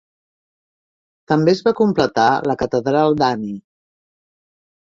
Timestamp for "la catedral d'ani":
2.53-3.55